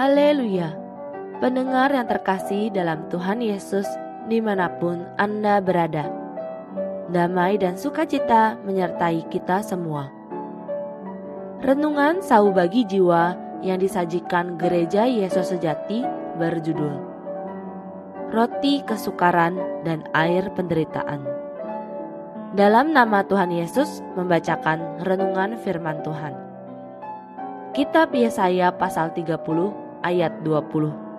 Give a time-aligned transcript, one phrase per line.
[0.00, 0.72] Haleluya!
[1.44, 3.84] Pendengar yang terkasih dalam Tuhan Yesus
[4.32, 6.08] di mana pun Anda berada.
[7.12, 10.08] Damai dan sukacita menyertai kita semua.
[11.60, 16.00] Renungan Sau Bagi Jiwa yang disajikan Gereja Yesus Sejati
[16.40, 16.96] berjudul
[18.32, 21.28] Roti Kesukaran dan Air Penderitaan.
[22.56, 26.32] Dalam nama Tuhan Yesus membacakan renungan firman Tuhan.
[27.76, 31.10] Kitab Yesaya pasal 30 ayat 20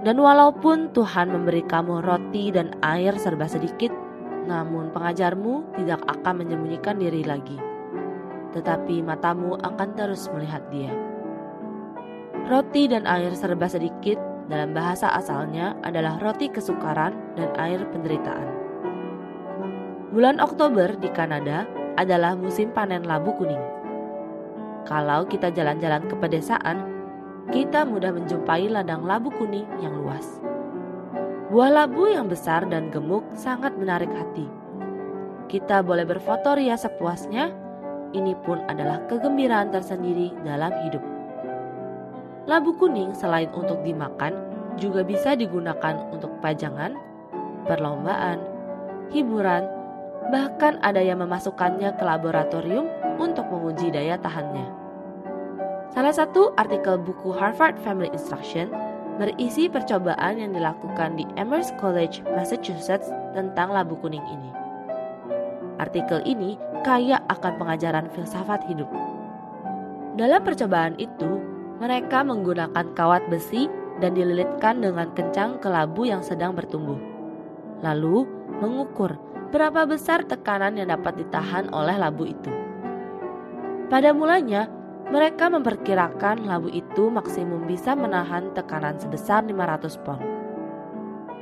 [0.00, 3.92] dan walaupun Tuhan memberi kamu roti dan air serba sedikit,
[4.48, 7.60] namun pengajarmu tidak akan menyembunyikan diri lagi,
[8.56, 10.88] tetapi matamu akan terus melihat Dia.
[12.48, 14.16] Roti dan air serba sedikit
[14.48, 18.48] dalam bahasa asalnya adalah roti kesukaran dan air penderitaan.
[20.10, 21.68] Bulan Oktober di Kanada
[22.00, 23.62] adalah musim panen labu kuning.
[24.88, 26.99] Kalau kita jalan-jalan ke pedesaan,
[27.50, 30.38] kita mudah menjumpai ladang labu kuning yang luas.
[31.50, 34.46] Buah labu yang besar dan gemuk sangat menarik hati.
[35.50, 37.50] Kita boleh berfoto ria sepuasnya,
[38.14, 41.02] ini pun adalah kegembiraan tersendiri dalam hidup.
[42.46, 44.30] Labu kuning selain untuk dimakan,
[44.78, 46.94] juga bisa digunakan untuk pajangan,
[47.66, 48.38] perlombaan,
[49.10, 49.66] hiburan,
[50.30, 52.86] bahkan ada yang memasukkannya ke laboratorium
[53.18, 54.79] untuk menguji daya tahannya.
[55.90, 58.70] Salah satu artikel buku Harvard Family Instruction
[59.18, 64.50] berisi percobaan yang dilakukan di Amherst College, Massachusetts tentang labu kuning ini.
[65.82, 66.54] Artikel ini
[66.86, 68.86] kaya akan pengajaran filsafat hidup.
[70.14, 71.42] Dalam percobaan itu,
[71.82, 73.66] mereka menggunakan kawat besi
[73.98, 77.02] dan dililitkan dengan kencang ke labu yang sedang bertumbuh.
[77.82, 78.30] Lalu,
[78.62, 79.18] mengukur
[79.50, 82.52] berapa besar tekanan yang dapat ditahan oleh labu itu.
[83.90, 84.70] Pada mulanya,
[85.10, 90.22] mereka memperkirakan labu itu maksimum bisa menahan tekanan sebesar 500 pon.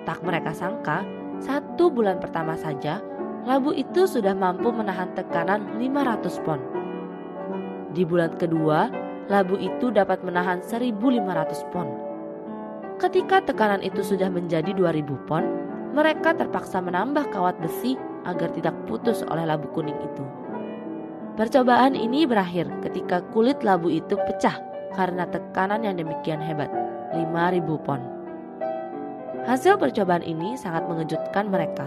[0.09, 1.05] Tak mereka sangka,
[1.45, 3.05] satu bulan pertama saja,
[3.45, 6.61] labu itu sudah mampu menahan tekanan 500 pon.
[7.93, 8.89] Di bulan kedua,
[9.29, 11.93] labu itu dapat menahan 1500 pon.
[12.97, 15.45] Ketika tekanan itu sudah menjadi 2000 pon,
[15.93, 20.48] mereka terpaksa menambah kawat besi agar tidak putus oleh labu kuning itu.
[21.39, 24.59] Percobaan ini berakhir ketika kulit labu itu pecah
[24.99, 26.67] karena tekanan yang demikian hebat,
[27.15, 28.03] 5000 pon.
[29.47, 31.87] Hasil percobaan ini sangat mengejutkan mereka.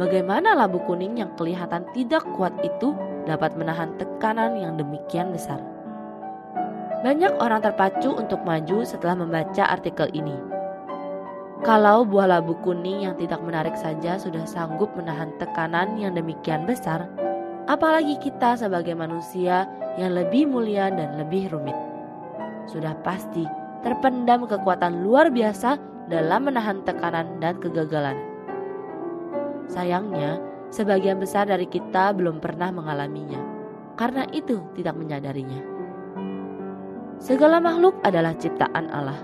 [0.00, 2.96] Bagaimana labu kuning yang kelihatan tidak kuat itu
[3.28, 5.60] dapat menahan tekanan yang demikian besar?
[7.04, 10.40] Banyak orang terpacu untuk maju setelah membaca artikel ini.
[11.60, 17.04] Kalau buah labu kuning yang tidak menarik saja sudah sanggup menahan tekanan yang demikian besar,
[17.70, 21.78] apalagi kita sebagai manusia yang lebih mulia dan lebih rumit.
[22.66, 23.46] Sudah pasti
[23.86, 25.78] terpendam kekuatan luar biasa
[26.10, 28.18] dalam menahan tekanan dan kegagalan.
[29.70, 30.42] Sayangnya,
[30.74, 33.38] sebagian besar dari kita belum pernah mengalaminya,
[33.94, 35.62] karena itu tidak menyadarinya.
[37.22, 39.20] Segala makhluk adalah ciptaan Allah.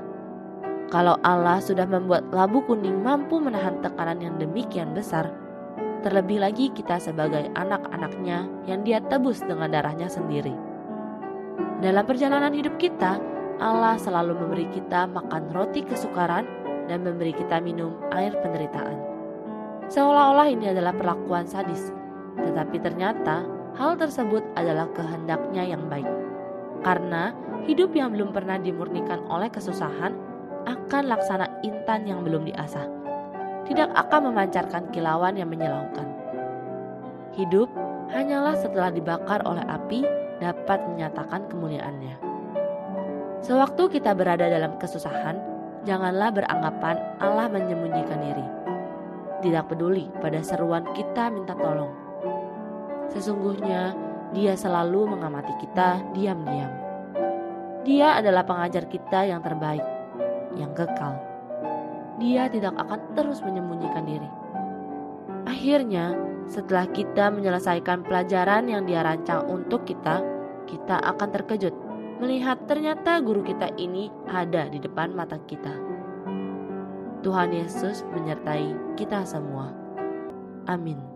[0.86, 5.26] Kalau Allah sudah membuat labu kuning mampu menahan tekanan yang demikian besar,
[6.06, 10.54] terlebih lagi kita sebagai anak-anaknya yang dia tebus dengan darahnya sendiri.
[11.82, 13.18] Dalam perjalanan hidup kita,
[13.58, 16.46] Allah selalu memberi kita makan roti kesukaran
[16.86, 19.02] dan memberi kita minum air penderitaan.
[19.90, 21.90] Seolah-olah ini adalah perlakuan sadis,
[22.38, 23.42] tetapi ternyata
[23.74, 26.06] hal tersebut adalah kehendaknya yang baik.
[26.86, 27.34] Karena
[27.66, 30.14] hidup yang belum pernah dimurnikan oleh kesusahan
[30.70, 33.05] akan laksana intan yang belum diasah
[33.66, 36.06] tidak akan memancarkan kilauan yang menyilaukan.
[37.34, 37.68] Hidup
[38.14, 40.06] hanyalah setelah dibakar oleh api
[40.38, 42.16] dapat menyatakan kemuliaannya.
[43.42, 45.36] Sewaktu kita berada dalam kesusahan,
[45.84, 48.46] janganlah beranggapan Allah menyembunyikan diri.
[49.44, 51.92] Tidak peduli pada seruan kita minta tolong.
[53.12, 53.92] Sesungguhnya
[54.32, 56.72] dia selalu mengamati kita diam-diam.
[57.86, 59.84] Dia adalah pengajar kita yang terbaik,
[60.58, 61.25] yang kekal
[62.16, 64.30] dia tidak akan terus menyembunyikan diri.
[65.46, 66.16] Akhirnya,
[66.46, 70.22] setelah kita menyelesaikan pelajaran yang dia rancang untuk kita,
[70.66, 71.74] kita akan terkejut
[72.16, 75.72] melihat ternyata guru kita ini ada di depan mata kita.
[77.20, 79.74] Tuhan Yesus menyertai kita semua.
[80.70, 81.15] Amin.